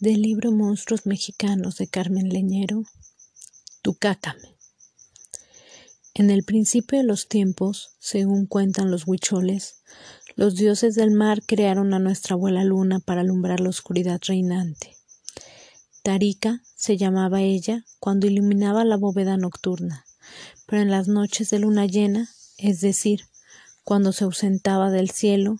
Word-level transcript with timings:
Del 0.00 0.22
libro 0.22 0.50
Monstruos 0.50 1.04
Mexicanos 1.04 1.76
de 1.76 1.86
Carmen 1.86 2.30
Leñero, 2.30 2.84
Tucácame. 3.82 4.56
En 6.14 6.30
el 6.30 6.42
principio 6.42 6.96
de 6.96 7.04
los 7.04 7.28
tiempos, 7.28 7.96
según 7.98 8.46
cuentan 8.46 8.90
los 8.90 9.06
huicholes, 9.06 9.82
los 10.36 10.54
dioses 10.56 10.94
del 10.94 11.10
mar 11.10 11.42
crearon 11.44 11.92
a 11.92 11.98
nuestra 11.98 12.32
abuela 12.32 12.64
luna 12.64 13.00
para 13.00 13.20
alumbrar 13.20 13.60
la 13.60 13.68
oscuridad 13.68 14.18
reinante. 14.26 14.96
Tarica 16.02 16.62
se 16.76 16.96
llamaba 16.96 17.42
ella 17.42 17.84
cuando 17.98 18.26
iluminaba 18.26 18.86
la 18.86 18.96
bóveda 18.96 19.36
nocturna, 19.36 20.06
pero 20.64 20.80
en 20.80 20.90
las 20.90 21.08
noches 21.08 21.50
de 21.50 21.58
luna 21.58 21.84
llena, 21.84 22.30
es 22.56 22.80
decir, 22.80 23.26
cuando 23.84 24.12
se 24.12 24.24
ausentaba 24.24 24.90
del 24.90 25.10
cielo, 25.10 25.58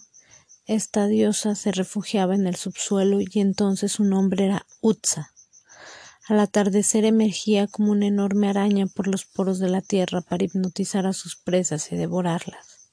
esta 0.70 1.08
diosa 1.08 1.56
se 1.56 1.72
refugiaba 1.72 2.36
en 2.36 2.46
el 2.46 2.54
subsuelo 2.54 3.18
y 3.20 3.40
entonces 3.40 3.90
su 3.90 4.04
nombre 4.04 4.44
era 4.44 4.66
Utsa. 4.80 5.32
Al 6.28 6.38
atardecer 6.38 7.04
emergía 7.04 7.66
como 7.66 7.90
una 7.90 8.06
enorme 8.06 8.48
araña 8.48 8.86
por 8.86 9.08
los 9.08 9.24
poros 9.24 9.58
de 9.58 9.68
la 9.68 9.80
tierra 9.80 10.20
para 10.20 10.44
hipnotizar 10.44 11.08
a 11.08 11.12
sus 11.12 11.34
presas 11.34 11.90
y 11.90 11.96
devorarlas. 11.96 12.88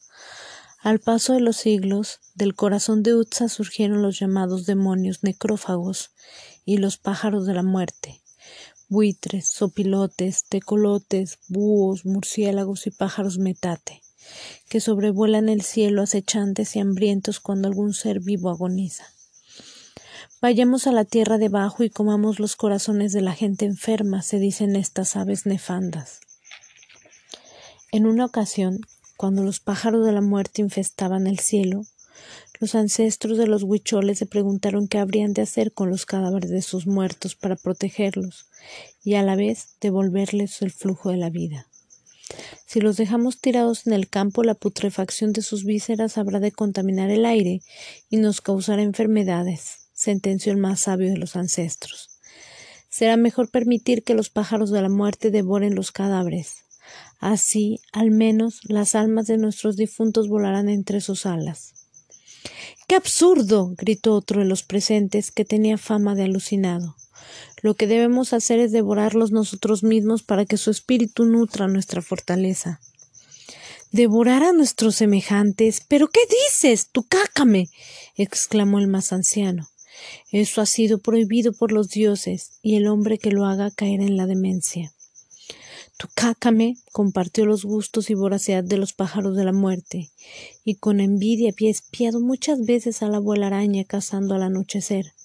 Al 0.81 0.97
paso 0.97 1.33
de 1.33 1.39
los 1.39 1.57
siglos, 1.57 2.19
del 2.33 2.55
corazón 2.55 3.03
de 3.03 3.13
Utsa 3.13 3.47
surgieron 3.47 4.01
los 4.01 4.17
llamados 4.17 4.65
demonios 4.65 5.21
necrófagos 5.21 6.09
y 6.65 6.77
los 6.77 6.97
pájaros 6.97 7.45
de 7.45 7.53
la 7.53 7.63
muerte, 7.63 8.23
buitres, 8.89 9.49
sopilotes, 9.49 10.45
tecolotes, 10.45 11.37
búhos, 11.47 12.05
murciélagos 12.05 12.87
y 12.87 12.89
pájaros 12.89 13.37
metate 13.37 14.01
que 14.69 14.79
sobrevuelan 14.79 15.49
el 15.49 15.61
cielo 15.61 16.01
acechantes 16.01 16.75
y 16.75 16.79
hambrientos 16.79 17.39
cuando 17.39 17.67
algún 17.67 17.93
ser 17.93 18.19
vivo 18.19 18.49
agoniza. 18.49 19.05
Vayamos 20.39 20.85
a 20.85 20.91
la 20.91 21.03
tierra 21.03 21.37
debajo 21.37 21.83
y 21.83 21.89
comamos 21.89 22.39
los 22.39 22.55
corazones 22.55 23.11
de 23.11 23.21
la 23.21 23.33
gente 23.33 23.65
enferma, 23.65 24.21
se 24.21 24.39
dicen 24.39 24.75
estas 24.75 25.15
aves 25.15 25.45
nefandas. 25.45 26.19
En 27.91 28.05
una 28.05 28.25
ocasión, 28.25 28.81
cuando 29.15 29.43
los 29.43 29.59
pájaros 29.59 30.05
de 30.05 30.11
la 30.11 30.21
muerte 30.21 30.61
infestaban 30.61 31.25
el 31.25 31.39
cielo, 31.39 31.83
los 32.59 32.75
ancestros 32.75 33.37
de 33.37 33.47
los 33.47 33.63
huicholes 33.63 34.19
se 34.19 34.25
preguntaron 34.25 34.87
qué 34.87 34.99
habrían 34.99 35.33
de 35.33 35.41
hacer 35.41 35.73
con 35.73 35.89
los 35.89 36.05
cadáveres 36.05 36.49
de 36.51 36.61
sus 36.61 36.87
muertos 36.87 37.35
para 37.35 37.55
protegerlos 37.55 38.47
y 39.03 39.15
a 39.15 39.23
la 39.23 39.35
vez 39.35 39.69
devolverles 39.79 40.61
el 40.61 40.71
flujo 40.71 41.11
de 41.11 41.17
la 41.17 41.29
vida. 41.29 41.67
Si 42.67 42.81
los 42.81 42.97
dejamos 42.97 43.39
tirados 43.39 43.87
en 43.87 43.93
el 43.93 44.09
campo, 44.09 44.43
la 44.43 44.53
putrefacción 44.53 45.31
de 45.31 45.41
sus 45.41 45.63
vísceras 45.63 46.17
habrá 46.17 46.41
de 46.41 46.51
contaminar 46.51 47.09
el 47.09 47.25
aire 47.25 47.61
y 48.09 48.17
nos 48.17 48.41
causará 48.41 48.81
enfermedades, 48.81 49.87
sentenció 49.93 50.51
el 50.51 50.57
más 50.57 50.81
sabio 50.81 51.09
de 51.09 51.17
los 51.17 51.37
ancestros. 51.37 52.09
Será 52.89 53.15
mejor 53.15 53.49
permitir 53.49 54.03
que 54.03 54.15
los 54.15 54.29
pájaros 54.29 54.69
de 54.69 54.81
la 54.81 54.89
muerte 54.89 55.31
devoren 55.31 55.75
los 55.75 55.93
cadáveres. 55.93 56.65
Así, 57.19 57.79
al 57.93 58.11
menos, 58.11 58.59
las 58.63 58.95
almas 58.95 59.27
de 59.27 59.37
nuestros 59.37 59.77
difuntos 59.77 60.27
volarán 60.27 60.67
entre 60.67 60.99
sus 60.99 61.25
alas. 61.25 61.73
¡Qué 62.85 62.95
absurdo! 62.95 63.75
gritó 63.77 64.13
otro 64.13 64.41
de 64.41 64.45
los 64.45 64.63
presentes, 64.63 65.31
que 65.31 65.45
tenía 65.45 65.77
fama 65.77 66.15
de 66.15 66.23
alucinado. 66.23 66.97
Lo 67.61 67.73
que 67.73 67.87
debemos 67.87 68.33
hacer 68.33 68.59
es 68.59 68.71
devorarlos 68.71 69.31
nosotros 69.31 69.83
mismos 69.83 70.23
para 70.23 70.45
que 70.45 70.57
su 70.57 70.71
espíritu 70.71 71.25
nutra 71.25 71.67
nuestra 71.67 72.01
fortaleza. 72.01 72.79
Devorar 73.91 74.43
a 74.43 74.53
nuestros 74.53 74.95
semejantes. 74.95 75.81
¿Pero 75.87 76.09
qué 76.09 76.19
dices? 76.45 76.89
¡Tu 76.91 77.03
cácame! 77.03 77.69
exclamó 78.15 78.79
el 78.79 78.87
más 78.87 79.13
anciano. 79.13 79.69
Eso 80.31 80.61
ha 80.61 80.65
sido 80.65 80.99
prohibido 80.99 81.53
por 81.53 81.71
los 81.71 81.89
dioses, 81.89 82.51
y 82.61 82.75
el 82.75 82.87
hombre 82.87 83.17
que 83.17 83.31
lo 83.31 83.45
haga 83.45 83.71
caerá 83.71 84.03
en 84.03 84.17
la 84.17 84.27
demencia. 84.27 84.93
Tucácame 85.97 86.77
compartió 86.91 87.47
los 87.47 87.65
gustos 87.65 88.11
y 88.11 88.13
voracidad 88.13 88.63
de 88.63 88.77
los 88.77 88.93
pájaros 88.93 89.35
de 89.35 89.45
la 89.45 89.53
muerte, 89.53 90.11
y 90.63 90.75
con 90.75 90.99
envidia 90.99 91.49
había 91.49 91.71
espiado 91.71 92.19
muchas 92.19 92.63
veces 92.65 93.01
a 93.01 93.07
la 93.07 93.17
abuela 93.17 93.47
araña 93.47 93.83
cazando 93.83 94.35
al 94.35 94.43
anochecer 94.43 95.16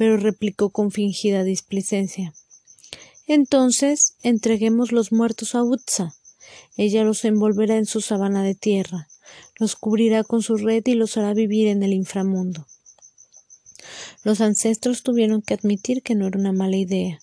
pero 0.00 0.16
replicó 0.16 0.70
con 0.70 0.92
fingida 0.92 1.44
displicencia. 1.44 2.32
Entonces 3.26 4.14
entreguemos 4.22 4.92
los 4.92 5.12
muertos 5.12 5.54
a 5.54 5.62
Utsa. 5.62 6.14
Ella 6.78 7.04
los 7.04 7.22
envolverá 7.26 7.76
en 7.76 7.84
su 7.84 8.00
sabana 8.00 8.42
de 8.42 8.54
tierra, 8.54 9.08
los 9.58 9.76
cubrirá 9.76 10.24
con 10.24 10.40
su 10.40 10.56
red 10.56 10.82
y 10.86 10.94
los 10.94 11.18
hará 11.18 11.34
vivir 11.34 11.68
en 11.68 11.82
el 11.82 11.92
inframundo. 11.92 12.66
Los 14.24 14.40
ancestros 14.40 15.02
tuvieron 15.02 15.42
que 15.42 15.52
admitir 15.52 16.02
que 16.02 16.14
no 16.14 16.28
era 16.28 16.38
una 16.38 16.52
mala 16.52 16.78
idea, 16.78 17.20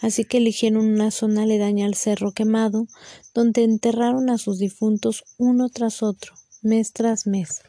así 0.00 0.24
que 0.24 0.36
eligieron 0.36 0.86
una 0.86 1.10
zona 1.10 1.42
aledaña 1.42 1.84
al 1.84 1.96
cerro 1.96 2.30
quemado, 2.30 2.86
donde 3.34 3.64
enterraron 3.64 4.30
a 4.30 4.38
sus 4.38 4.60
difuntos 4.60 5.24
uno 5.36 5.68
tras 5.68 6.00
otro, 6.04 6.34
mes 6.62 6.92
tras 6.92 7.26
mes, 7.26 7.62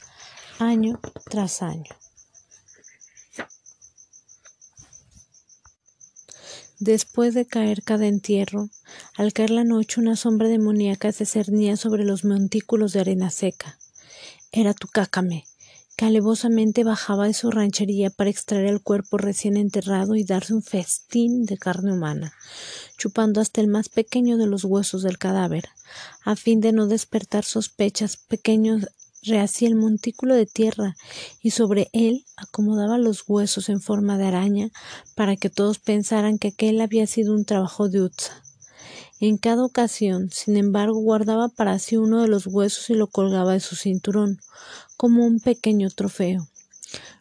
año 0.60 1.00
tras 1.32 1.64
año. 1.64 1.96
Después 6.80 7.34
de 7.34 7.46
caer 7.46 7.84
cada 7.84 8.06
entierro, 8.06 8.70
al 9.16 9.32
caer 9.32 9.52
la 9.52 9.64
noche 9.64 10.02
una 10.02 10.18
sombra 10.18 10.50
demoníaca 10.50 11.12
se 11.14 11.26
cernía 11.26 11.78
sobre 11.78 12.04
los 12.04 12.26
montículos 12.26 12.92
de 12.92 13.00
arena 13.00 13.30
seca. 13.30 13.78
Era 14.52 14.74
Tucácame, 14.74 15.46
que 15.96 16.06
alevosamente 16.06 16.84
bajaba 16.84 17.28
de 17.28 17.34
su 17.34 17.50
ranchería 17.50 18.10
para 18.10 18.30
extraer 18.30 18.66
el 18.66 18.82
cuerpo 18.82 19.18
recién 19.18 19.56
enterrado 19.56 20.16
y 20.16 20.26
darse 20.26 20.54
un 20.54 20.62
festín 20.62 21.46
de 21.46 21.58
carne 21.58 21.94
humana, 21.94 22.34
chupando 22.98 23.40
hasta 23.40 23.62
el 23.62 23.68
más 23.68 23.88
pequeño 23.88 24.38
de 24.38 24.48
los 24.48 24.66
huesos 24.66 25.04
del 25.04 25.18
cadáver, 25.18 25.70
a 26.26 26.36
fin 26.36 26.60
de 26.60 26.74
no 26.74 26.88
despertar 26.88 27.46
sospechas 27.46 28.18
pequeños 28.18 28.88
rehacía 29.26 29.68
el 29.68 29.76
montículo 29.76 30.36
de 30.36 30.46
tierra 30.46 30.96
y 31.42 31.52
sobre 31.52 31.90
él 31.94 32.26
acomodaba 32.38 32.98
los 32.98 33.24
huesos 33.28 33.70
en 33.70 33.82
forma 33.82 34.18
de 34.18 34.26
araña 34.26 34.70
para 35.16 35.36
que 35.36 35.50
todos 35.50 35.80
pensaran 35.80 36.38
que 36.38 36.50
aquel 36.50 36.82
había 36.82 37.08
sido 37.08 37.34
un 37.34 37.46
trabajo 37.46 37.90
de 37.90 38.02
Utsa. 38.02 38.42
En 39.20 39.38
cada 39.38 39.64
ocasión, 39.64 40.30
sin 40.32 40.58
embargo, 40.58 41.00
guardaba 41.00 41.48
para 41.48 41.80
sí 41.80 41.96
uno 41.96 42.22
de 42.22 42.28
los 42.28 42.48
huesos 42.48 42.90
y 42.90 42.96
lo 42.96 43.08
colgaba 43.08 43.54
de 43.54 43.62
su 43.62 43.76
cinturón, 43.76 44.40
como 44.98 45.26
un 45.26 45.40
pequeño 45.40 45.90
trofeo. 45.90 46.48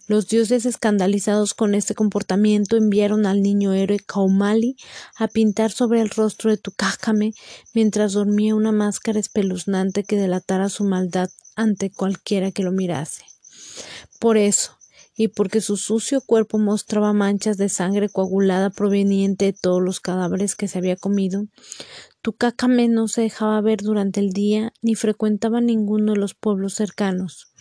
Los 0.06 0.28
dioses 0.28 0.66
escandalizados 0.66 1.54
con 1.54 1.75
este 1.75 1.94
comportamiento 1.94 2.76
enviaron 2.76 3.25
al 3.25 3.41
niño 3.41 3.72
héroe 3.72 4.00
Kaumali 4.00 4.76
a 5.16 5.28
pintar 5.28 5.71
sobre 5.71 6.03
el 6.03 6.10
rostro 6.10 6.50
de 6.50 6.59
Tucácame 6.59 7.32
mientras 7.72 8.12
dormía 8.12 8.54
una 8.54 8.71
máscara 8.71 9.19
espeluznante 9.19 10.04
que 10.04 10.16
delatara 10.16 10.69
su 10.69 10.84
maldad 10.84 11.31
ante 11.56 11.91
cualquiera 11.91 12.50
que 12.50 12.62
lo 12.62 12.72
mirase. 12.72 13.25
Por 14.19 14.37
eso, 14.37 14.78
y 15.16 15.28
porque 15.28 15.60
su 15.60 15.76
sucio 15.76 16.20
cuerpo 16.20 16.59
mostraba 16.59 17.12
manchas 17.12 17.56
de 17.56 17.69
sangre 17.69 18.09
coagulada 18.09 18.70
proveniente 18.70 19.47
de 19.47 19.53
todos 19.53 19.82
los 19.82 20.00
cadáveres 20.00 20.56
que 20.56 20.69
se 20.69 20.78
había 20.78 20.97
comido, 20.97 21.47
Tucácame 22.22 22.88
no 22.88 23.06
se 23.09 23.22
dejaba 23.22 23.60
ver 23.60 23.82
durante 23.82 24.20
el 24.20 24.31
día 24.31 24.72
ni 24.82 24.94
frecuentaba 24.94 25.60
ninguno 25.60 26.12
de 26.12 26.19
los 26.19 26.34
pueblos 26.34 26.75
cercanos 26.75 27.53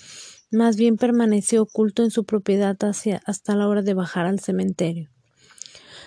más 0.54 0.78
bien 0.78 0.98
permaneció 0.98 1.64
oculto 1.64 2.04
en 2.04 2.12
su 2.12 2.26
propiedad 2.26 2.78
hasta 3.26 3.56
la 3.56 3.68
hora 3.68 3.82
de 3.82 3.94
bajar 3.94 4.28
al 4.28 4.40
cementerio. 4.40 5.10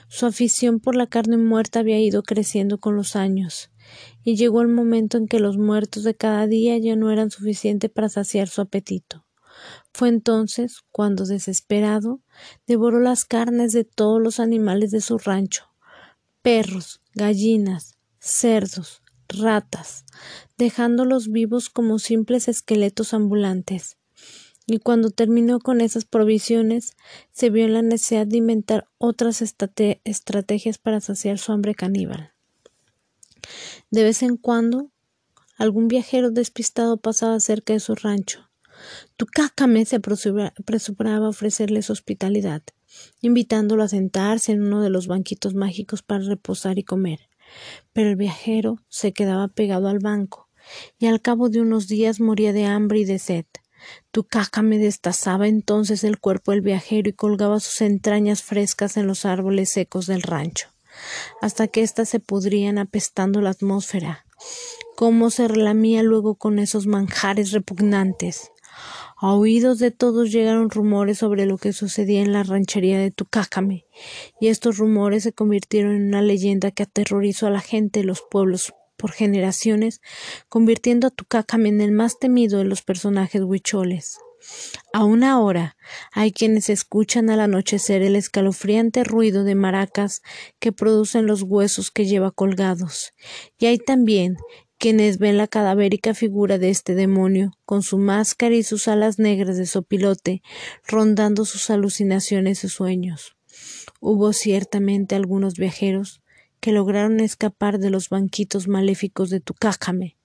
Su 0.08 0.26
afición 0.26 0.78
por 0.78 0.94
la 0.94 1.08
carne 1.08 1.36
muerta 1.36 1.80
había 1.80 1.98
ido 1.98 2.22
creciendo 2.22 2.78
con 2.78 2.94
los 2.94 3.16
años, 3.16 3.70
y 4.22 4.36
llegó 4.36 4.62
el 4.62 4.68
momento 4.68 5.18
en 5.18 5.28
que 5.28 5.40
los 5.40 5.58
muertos 5.58 6.04
de 6.04 6.14
cada 6.14 6.46
día 6.46 6.76
ya 6.78 6.96
no 6.96 7.10
eran 7.10 7.30
suficientes 7.30 7.90
para 7.90 8.08
saciar 8.08 8.48
su 8.48 8.60
apetito. 8.60 9.24
Fue 9.92 10.08
entonces 10.08 10.82
cuando, 10.92 11.24
desesperado, 11.24 12.20
devoró 12.66 13.00
las 13.00 13.24
carnes 13.24 13.72
de 13.72 13.84
todos 13.84 14.20
los 14.20 14.40
animales 14.40 14.90
de 14.90 15.00
su 15.00 15.18
rancho 15.18 15.64
perros, 16.42 17.00
gallinas, 17.12 17.96
cerdos, 18.20 19.02
ratas, 19.26 20.04
dejándolos 20.56 21.26
vivos 21.32 21.70
como 21.70 21.98
simples 21.98 22.46
esqueletos 22.46 23.14
ambulantes 23.14 23.96
y 24.66 24.78
cuando 24.78 25.10
terminó 25.10 25.60
con 25.60 25.80
esas 25.80 26.04
provisiones 26.04 26.96
se 27.32 27.50
vio 27.50 27.64
en 27.64 27.72
la 27.72 27.82
necesidad 27.82 28.26
de 28.26 28.38
inventar 28.38 28.88
otras 28.98 29.42
estrategias 29.42 30.78
para 30.78 31.00
saciar 31.00 31.38
su 31.38 31.52
hambre 31.52 31.74
caníbal. 31.74 32.35
De 33.90 34.02
vez 34.02 34.22
en 34.22 34.36
cuando 34.36 34.90
algún 35.58 35.88
viajero 35.88 36.30
despistado 36.30 36.96
pasaba 36.98 37.40
cerca 37.40 37.72
de 37.72 37.80
su 37.80 37.94
rancho. 37.94 38.50
Tucácame 39.16 39.84
se 39.86 39.96
apresuraba 39.96 41.26
a 41.26 41.30
ofrecerles 41.30 41.88
hospitalidad, 41.88 42.62
invitándolo 43.22 43.82
a 43.82 43.88
sentarse 43.88 44.52
en 44.52 44.62
uno 44.62 44.82
de 44.82 44.90
los 44.90 45.06
banquitos 45.06 45.54
mágicos 45.54 46.02
para 46.02 46.24
reposar 46.24 46.78
y 46.78 46.82
comer. 46.82 47.20
Pero 47.92 48.10
el 48.10 48.16
viajero 48.16 48.82
se 48.88 49.12
quedaba 49.12 49.48
pegado 49.48 49.88
al 49.88 49.98
banco, 49.98 50.48
y 50.98 51.06
al 51.06 51.22
cabo 51.22 51.48
de 51.48 51.60
unos 51.60 51.88
días 51.88 52.20
moría 52.20 52.52
de 52.52 52.66
hambre 52.66 53.00
y 53.00 53.04
de 53.04 53.18
sed 53.18 53.46
Tucácame 54.10 54.78
destazaba 54.78 55.48
entonces 55.48 56.04
el 56.04 56.18
cuerpo 56.18 56.52
del 56.52 56.60
viajero 56.60 57.08
y 57.08 57.12
colgaba 57.12 57.60
sus 57.60 57.80
entrañas 57.80 58.42
frescas 58.42 58.96
en 58.96 59.06
los 59.06 59.24
árboles 59.24 59.70
secos 59.70 60.06
del 60.06 60.22
rancho, 60.22 60.68
hasta 61.40 61.68
que 61.68 61.82
éstas 61.82 62.08
se 62.08 62.20
pudrían 62.20 62.78
apestando 62.78 63.40
la 63.40 63.50
atmósfera. 63.50 64.26
Cómo 64.96 65.30
se 65.30 65.48
relamía 65.48 66.02
luego 66.02 66.34
con 66.34 66.58
esos 66.58 66.86
manjares 66.86 67.52
repugnantes. 67.52 68.50
A 69.18 69.32
oídos 69.32 69.78
de 69.78 69.90
todos 69.90 70.30
llegaron 70.30 70.68
rumores 70.68 71.18
sobre 71.18 71.46
lo 71.46 71.56
que 71.56 71.72
sucedía 71.72 72.20
en 72.20 72.32
la 72.32 72.42
ranchería 72.42 72.98
de 72.98 73.10
Tucácame, 73.10 73.86
y 74.40 74.48
estos 74.48 74.76
rumores 74.76 75.22
se 75.22 75.32
convirtieron 75.32 75.96
en 75.96 76.08
una 76.08 76.20
leyenda 76.20 76.70
que 76.70 76.82
aterrorizó 76.82 77.46
a 77.46 77.50
la 77.50 77.60
gente 77.60 78.00
de 78.00 78.06
los 78.06 78.22
pueblos 78.22 78.74
por 78.98 79.12
generaciones, 79.12 80.02
convirtiendo 80.48 81.06
a 81.06 81.10
Tucácame 81.10 81.70
en 81.70 81.80
el 81.80 81.92
más 81.92 82.18
temido 82.18 82.58
de 82.58 82.64
los 82.64 82.82
personajes 82.82 83.42
huicholes. 83.42 84.18
Aún 84.92 85.24
ahora 85.24 85.76
hay 86.12 86.32
quienes 86.32 86.70
escuchan 86.70 87.30
al 87.30 87.40
anochecer 87.40 88.02
el 88.02 88.16
escalofriante 88.16 89.04
ruido 89.04 89.44
de 89.44 89.54
maracas 89.54 90.22
que 90.58 90.72
producen 90.72 91.26
los 91.26 91.42
huesos 91.42 91.90
que 91.90 92.06
lleva 92.06 92.30
colgados, 92.30 93.12
y 93.58 93.66
hay 93.66 93.78
también 93.78 94.36
quienes 94.78 95.18
ven 95.18 95.38
la 95.38 95.48
cadavérica 95.48 96.14
figura 96.14 96.58
de 96.58 96.70
este 96.70 96.94
demonio, 96.94 97.52
con 97.64 97.82
su 97.82 97.98
máscara 97.98 98.54
y 98.54 98.62
sus 98.62 98.88
alas 98.88 99.18
negras 99.18 99.56
de 99.56 99.66
sopilote, 99.66 100.42
rondando 100.86 101.44
sus 101.44 101.70
alucinaciones 101.70 102.62
y 102.64 102.68
sueños. 102.68 103.36
Hubo 104.00 104.32
ciertamente 104.32 105.14
algunos 105.14 105.54
viajeros 105.54 106.20
que 106.60 106.72
lograron 106.72 107.20
escapar 107.20 107.78
de 107.78 107.90
los 107.90 108.08
banquitos 108.08 108.68
maléficos 108.68 109.30
de 109.30 109.40
Tucájame, 109.40 110.16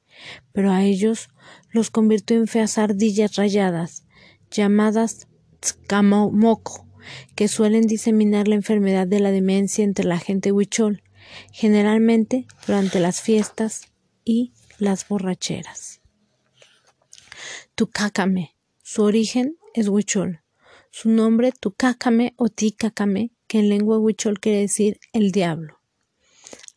pero 0.51 0.71
a 0.71 0.83
ellos 0.83 1.29
los 1.69 1.89
convirtió 1.89 2.37
en 2.37 2.47
feas 2.47 2.77
ardillas 2.77 3.35
rayadas, 3.35 4.05
llamadas 4.51 5.27
Tzcamoco, 5.59 6.87
que 7.35 7.47
suelen 7.47 7.87
diseminar 7.87 8.47
la 8.47 8.55
enfermedad 8.55 9.07
de 9.07 9.19
la 9.19 9.31
demencia 9.31 9.83
entre 9.83 10.05
la 10.05 10.19
gente 10.19 10.51
huichol, 10.51 11.03
generalmente 11.51 12.45
durante 12.67 12.99
las 12.99 13.21
fiestas 13.21 13.87
y 14.23 14.53
las 14.77 15.07
borracheras. 15.07 16.01
Tucácame. 17.75 18.55
Su 18.83 19.03
origen 19.03 19.57
es 19.73 19.87
huichol. 19.87 20.41
Su 20.91 21.09
nombre 21.09 21.53
Tucácame 21.53 22.33
o 22.35 22.49
Ticácame, 22.49 23.31
que 23.47 23.59
en 23.59 23.69
lengua 23.69 23.97
huichol 23.97 24.39
quiere 24.39 24.59
decir 24.59 24.99
el 25.13 25.31
diablo. 25.31 25.79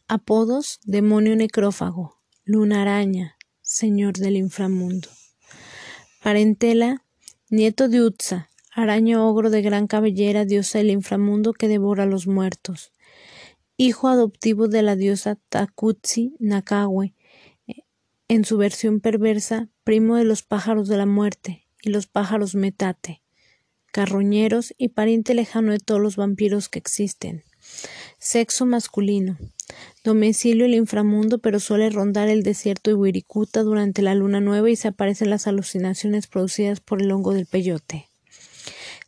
Apodos: 0.06 0.80
demonio 0.84 1.34
necrófago, 1.34 2.20
luna 2.44 2.82
araña, 2.82 3.36
señor 3.62 4.14
del 4.14 4.36
inframundo. 4.36 5.08
Parentela: 6.22 7.04
nieto 7.54 7.88
de 7.88 8.02
Utsa, 8.02 8.50
araña 8.72 9.24
ogro 9.24 9.50
de 9.50 9.62
gran 9.62 9.86
cabellera, 9.86 10.44
diosa 10.44 10.78
del 10.78 10.90
inframundo 10.90 11.52
que 11.52 11.68
devora 11.68 12.02
a 12.02 12.06
los 12.06 12.26
muertos. 12.26 12.92
Hijo 13.76 14.08
adoptivo 14.08 14.68
de 14.68 14.82
la 14.82 14.96
diosa 14.96 15.38
Takutsi 15.48 16.34
Nakawe, 16.38 17.14
en 18.28 18.44
su 18.44 18.56
versión 18.56 19.00
perversa, 19.00 19.68
primo 19.84 20.16
de 20.16 20.24
los 20.24 20.42
pájaros 20.42 20.88
de 20.88 20.96
la 20.96 21.06
muerte 21.06 21.66
y 21.82 21.90
los 21.90 22.06
pájaros 22.06 22.54
metate, 22.54 23.22
carroñeros 23.92 24.74
y 24.76 24.88
pariente 24.88 25.34
lejano 25.34 25.72
de 25.72 25.78
todos 25.78 26.00
los 26.00 26.16
vampiros 26.16 26.68
que 26.68 26.78
existen. 26.78 27.44
Sexo 28.24 28.64
masculino. 28.64 29.36
Domicilio 30.02 30.64
el 30.64 30.72
inframundo, 30.72 31.40
pero 31.40 31.60
suele 31.60 31.90
rondar 31.90 32.30
el 32.30 32.42
desierto 32.42 32.90
de 32.90 32.94
Wirikuta 32.94 33.62
durante 33.62 34.00
la 34.00 34.14
luna 34.14 34.40
nueva 34.40 34.70
y 34.70 34.76
se 34.76 34.88
aparecen 34.88 35.28
las 35.28 35.46
alucinaciones 35.46 36.26
producidas 36.26 36.80
por 36.80 37.02
el 37.02 37.12
hongo 37.12 37.34
del 37.34 37.44
peyote 37.44 38.08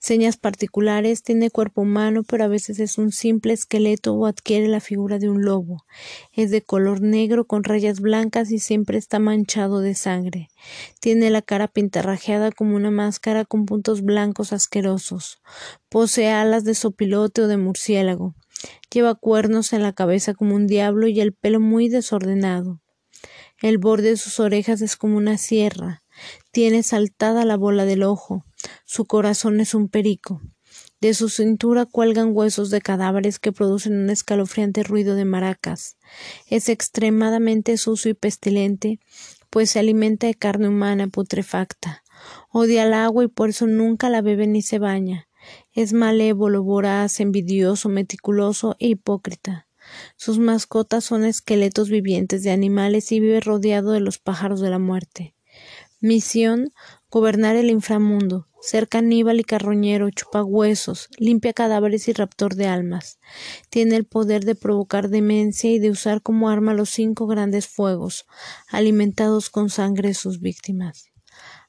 señas 0.06 0.36
particulares, 0.36 1.24
tiene 1.24 1.50
cuerpo 1.50 1.80
humano, 1.80 2.22
pero 2.22 2.44
a 2.44 2.48
veces 2.48 2.78
es 2.78 2.96
un 2.96 3.10
simple 3.10 3.52
esqueleto 3.52 4.14
o 4.14 4.26
adquiere 4.26 4.68
la 4.68 4.78
figura 4.78 5.18
de 5.18 5.28
un 5.28 5.42
lobo. 5.42 5.84
Es 6.32 6.52
de 6.52 6.62
color 6.62 7.00
negro 7.00 7.44
con 7.44 7.64
rayas 7.64 7.98
blancas 8.00 8.52
y 8.52 8.60
siempre 8.60 8.98
está 8.98 9.18
manchado 9.18 9.80
de 9.80 9.96
sangre. 9.96 10.48
Tiene 11.00 11.30
la 11.30 11.42
cara 11.42 11.66
pintarrajeada 11.66 12.52
como 12.52 12.76
una 12.76 12.92
máscara 12.92 13.44
con 13.44 13.66
puntos 13.66 14.02
blancos 14.02 14.52
asquerosos. 14.52 15.40
Posee 15.88 16.30
alas 16.30 16.62
de 16.62 16.76
sopilote 16.76 17.42
o 17.42 17.48
de 17.48 17.56
murciélago. 17.56 18.36
Lleva 18.92 19.14
cuernos 19.14 19.72
en 19.72 19.82
la 19.82 19.92
cabeza 19.92 20.34
como 20.34 20.54
un 20.54 20.66
diablo 20.66 21.08
y 21.08 21.20
el 21.20 21.32
pelo 21.32 21.60
muy 21.60 21.88
desordenado. 21.88 22.80
El 23.62 23.78
borde 23.78 24.10
de 24.10 24.16
sus 24.16 24.40
orejas 24.40 24.82
es 24.82 24.96
como 24.96 25.16
una 25.16 25.38
sierra. 25.38 26.02
Tiene 26.50 26.82
saltada 26.82 27.44
la 27.44 27.56
bola 27.56 27.84
del 27.84 28.02
ojo. 28.02 28.44
Su 28.84 29.06
corazón 29.06 29.60
es 29.60 29.74
un 29.74 29.88
perico. 29.88 30.40
De 31.00 31.14
su 31.14 31.28
cintura 31.28 31.84
cuelgan 31.84 32.30
huesos 32.32 32.70
de 32.70 32.80
cadáveres 32.80 33.38
que 33.38 33.52
producen 33.52 33.98
un 33.98 34.10
escalofriante 34.10 34.82
ruido 34.82 35.14
de 35.14 35.24
maracas. 35.24 35.96
Es 36.48 36.68
extremadamente 36.68 37.76
sucio 37.76 38.10
y 38.10 38.14
pestilente, 38.14 38.98
pues 39.50 39.70
se 39.70 39.78
alimenta 39.78 40.26
de 40.26 40.34
carne 40.34 40.68
humana 40.68 41.06
putrefacta. 41.08 42.02
Odia 42.50 42.84
el 42.84 42.94
agua 42.94 43.24
y 43.24 43.28
por 43.28 43.50
eso 43.50 43.66
nunca 43.66 44.08
la 44.08 44.22
bebe 44.22 44.46
ni 44.46 44.62
se 44.62 44.78
baña. 44.78 45.28
Es 45.76 45.92
malévolo, 45.92 46.62
voraz, 46.62 47.20
envidioso, 47.20 47.90
meticuloso 47.90 48.76
e 48.78 48.88
hipócrita. 48.88 49.68
Sus 50.16 50.38
mascotas 50.38 51.04
son 51.04 51.26
esqueletos 51.26 51.90
vivientes 51.90 52.42
de 52.42 52.50
animales 52.50 53.12
y 53.12 53.20
vive 53.20 53.40
rodeado 53.40 53.92
de 53.92 54.00
los 54.00 54.18
pájaros 54.18 54.62
de 54.62 54.70
la 54.70 54.78
muerte. 54.78 55.34
Misión 56.00 56.72
gobernar 57.10 57.56
el 57.56 57.68
inframundo, 57.68 58.48
ser 58.58 58.88
caníbal 58.88 59.38
y 59.38 59.44
carroñero, 59.44 60.08
huesos, 60.46 61.10
limpia 61.18 61.52
cadáveres 61.52 62.08
y 62.08 62.14
raptor 62.14 62.54
de 62.54 62.68
almas. 62.68 63.18
Tiene 63.68 63.96
el 63.96 64.06
poder 64.06 64.46
de 64.46 64.54
provocar 64.54 65.10
demencia 65.10 65.70
y 65.70 65.78
de 65.78 65.90
usar 65.90 66.22
como 66.22 66.48
arma 66.48 66.72
los 66.72 66.88
cinco 66.88 67.26
grandes 67.26 67.68
fuegos, 67.68 68.24
alimentados 68.68 69.50
con 69.50 69.68
sangre 69.68 70.08
de 70.08 70.14
sus 70.14 70.40
víctimas. 70.40 71.10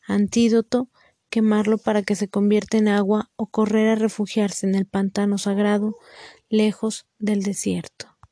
Antídoto 0.07 0.89
quemarlo 1.29 1.77
para 1.77 2.01
que 2.01 2.15
se 2.15 2.27
convierta 2.27 2.77
en 2.77 2.87
agua 2.87 3.29
o 3.35 3.47
correr 3.47 3.89
a 3.89 3.95
refugiarse 3.95 4.67
en 4.67 4.75
el 4.75 4.85
pantano 4.85 5.37
sagrado, 5.37 5.95
lejos 6.49 7.05
del 7.19 7.43
desierto. 7.43 8.16